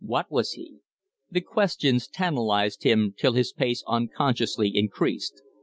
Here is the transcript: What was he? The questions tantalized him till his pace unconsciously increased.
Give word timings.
What 0.03 0.31
was 0.31 0.53
he? 0.53 0.77
The 1.29 1.41
questions 1.41 2.07
tantalized 2.07 2.81
him 2.81 3.13
till 3.15 3.33
his 3.33 3.53
pace 3.53 3.83
unconsciously 3.85 4.71
increased. 4.75 5.43